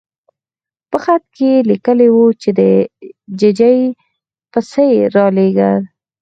په 0.91 0.97
خط 1.03 1.23
کې 1.35 1.51
لیکلي 1.69 2.07
وو 2.11 2.25
چې 2.41 2.49
د 2.59 2.61
ججې 3.39 3.73
پیسې 4.51 4.89
رالېږه. 5.15 5.71